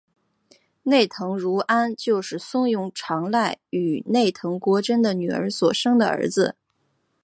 [0.81, 6.55] 内藤如安就是松永长赖与内藤国贞的女儿所生的儿子。